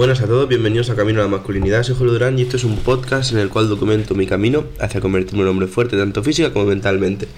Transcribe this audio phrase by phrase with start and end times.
[0.00, 2.64] Buenas a todos, bienvenidos a Camino a la Masculinidad, soy Julio Durán y esto es
[2.64, 6.22] un podcast en el cual documento mi camino hacia convertirme en un hombre fuerte, tanto
[6.22, 7.28] física como mentalmente.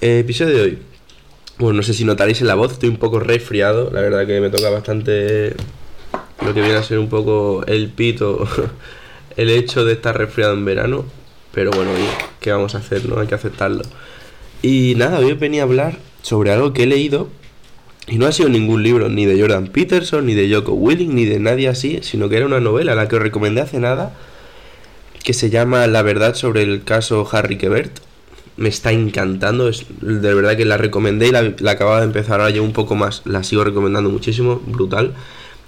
[0.00, 0.78] Eh, episodio de hoy.
[1.58, 4.40] Bueno, no sé si notaréis en la voz, estoy un poco resfriado, la verdad que
[4.40, 5.54] me toca bastante
[6.42, 8.48] lo que viene a ser un poco el pito,
[9.36, 11.04] el hecho de estar resfriado en verano,
[11.52, 11.90] pero bueno,
[12.40, 13.06] ¿qué vamos a hacer?
[13.06, 13.82] no Hay que aceptarlo.
[14.62, 17.28] Y nada, hoy venía a hablar sobre algo que he leído
[18.08, 21.24] y no ha sido ningún libro ni de Jordan Peterson, ni de Joko Willing, ni
[21.24, 24.14] de nadie así, sino que era una novela, la que os recomendé hace nada,
[25.22, 28.00] que se llama La verdad sobre el caso Harry Quebert.
[28.56, 32.40] Me está encantando, es de verdad que la recomendé y la, la acababa de empezar
[32.40, 35.14] ahora yo un poco más, la sigo recomendando muchísimo, brutal.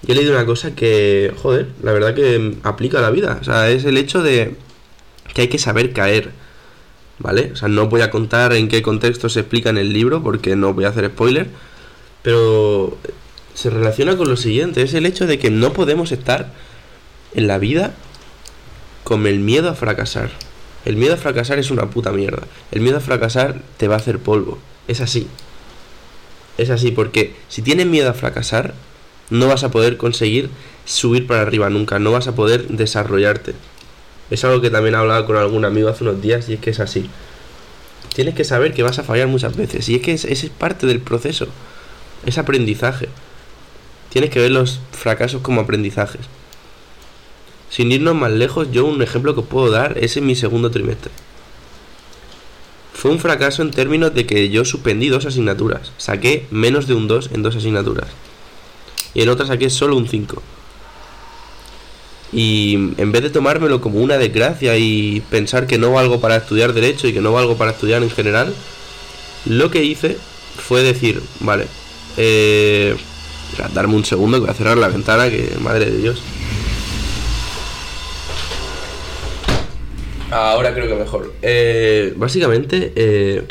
[0.06, 3.44] Y he leído una cosa que, joder, la verdad que aplica a la vida, o
[3.44, 4.54] sea, es el hecho de
[5.32, 6.30] que hay que saber caer,
[7.20, 7.52] ¿vale?
[7.52, 10.56] O sea, no voy a contar en qué contexto se explica en el libro porque
[10.56, 11.48] no voy a hacer spoiler
[12.24, 12.96] pero
[13.52, 16.52] se relaciona con lo siguiente, es el hecho de que no podemos estar
[17.34, 17.92] en la vida
[19.04, 20.30] con el miedo a fracasar.
[20.86, 22.44] El miedo a fracasar es una puta mierda.
[22.72, 24.58] El miedo a fracasar te va a hacer polvo.
[24.88, 25.28] Es así.
[26.56, 28.72] Es así porque si tienes miedo a fracasar,
[29.28, 30.48] no vas a poder conseguir
[30.86, 33.54] subir para arriba nunca, no vas a poder desarrollarte.
[34.30, 36.70] Es algo que también he hablado con algún amigo hace unos días y es que
[36.70, 37.10] es así.
[38.14, 40.86] Tienes que saber que vas a fallar muchas veces y es que ese es parte
[40.86, 41.48] del proceso
[42.26, 43.08] es aprendizaje.
[44.10, 46.22] Tienes que ver los fracasos como aprendizajes.
[47.70, 51.10] Sin irnos más lejos, yo un ejemplo que puedo dar es en mi segundo trimestre.
[52.92, 55.92] Fue un fracaso en términos de que yo suspendí dos asignaturas.
[55.98, 58.08] Saqué menos de un 2 en dos asignaturas.
[59.12, 60.42] Y en otra saqué solo un 5.
[62.32, 66.72] Y en vez de tomármelo como una desgracia y pensar que no valgo para estudiar
[66.72, 68.54] derecho y que no valgo para estudiar en general,
[69.44, 70.16] lo que hice
[70.56, 71.66] fue decir, vale,
[72.16, 72.96] eh,
[73.74, 76.22] darme un segundo que voy a cerrar la ventana, que madre de Dios.
[80.30, 81.32] Ahora creo que mejor.
[81.42, 83.44] Eh, básicamente, eh,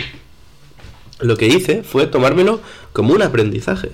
[1.22, 2.60] lo que hice fue tomármelo
[2.92, 3.92] como un aprendizaje.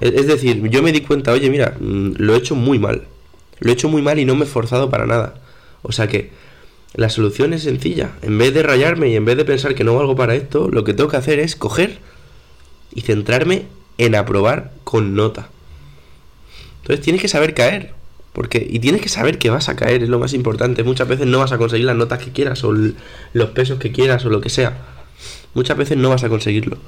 [0.00, 3.04] Es decir, yo me di cuenta, oye, mira, mm, lo he hecho muy mal.
[3.58, 5.34] Lo he hecho muy mal y no me he esforzado para nada.
[5.82, 6.30] O sea que
[6.94, 8.12] la solución es sencilla.
[8.22, 10.84] En vez de rayarme y en vez de pensar que no valgo para esto, lo
[10.84, 11.98] que tengo que hacer es coger
[12.94, 13.66] y centrarme
[13.98, 15.50] en aprobar con nota.
[16.82, 17.98] Entonces tienes que saber caer.
[18.32, 20.84] Porque, y tienes que saber que vas a caer, es lo más importante.
[20.84, 24.24] Muchas veces no vas a conseguir las notas que quieras, o los pesos que quieras,
[24.24, 24.78] o lo que sea.
[25.54, 26.78] Muchas veces no vas a conseguirlo.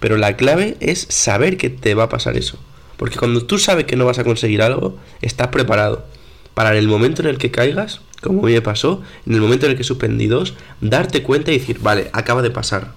[0.00, 2.58] Pero la clave es saber que te va a pasar eso.
[2.96, 6.06] Porque cuando tú sabes que no vas a conseguir algo, estás preparado
[6.54, 9.66] para el momento en el que caigas, como a mí me pasó, en el momento
[9.66, 12.92] en el que suspendí dos, darte cuenta y decir, vale, acaba de pasar.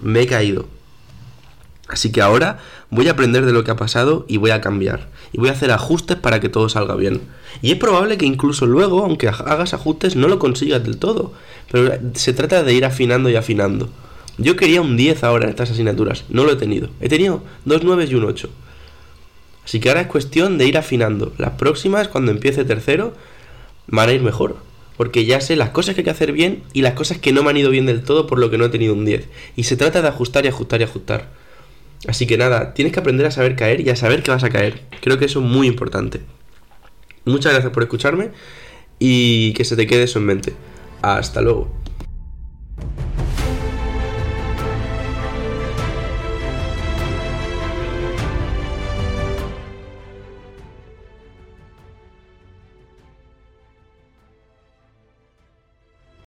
[0.00, 0.68] Me he caído
[1.90, 2.58] Así que ahora
[2.90, 5.08] voy a aprender de lo que ha pasado y voy a cambiar.
[5.32, 7.20] Y voy a hacer ajustes para que todo salga bien.
[7.62, 11.32] Y es probable que incluso luego, aunque hagas ajustes, no lo consigas del todo.
[11.70, 13.90] Pero se trata de ir afinando y afinando.
[14.38, 16.24] Yo quería un 10 ahora en estas asignaturas.
[16.28, 16.88] No lo he tenido.
[17.00, 18.48] He tenido dos 9 y un 8.
[19.64, 21.32] Así que ahora es cuestión de ir afinando.
[21.38, 23.12] Las próximas, cuando empiece tercero,
[23.88, 24.56] van a ir mejor.
[24.96, 27.42] Porque ya sé las cosas que hay que hacer bien y las cosas que no
[27.42, 29.28] me han ido bien del todo por lo que no he tenido un 10.
[29.56, 31.39] Y se trata de ajustar y ajustar y ajustar.
[32.08, 34.50] Así que nada, tienes que aprender a saber caer y a saber que vas a
[34.50, 34.80] caer.
[35.00, 36.20] Creo que eso es muy importante.
[37.24, 38.30] Muchas gracias por escucharme
[38.98, 40.54] y que se te quede eso en mente.
[41.02, 41.79] Hasta luego.